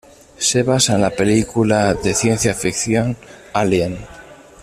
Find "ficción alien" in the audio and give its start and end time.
2.55-3.99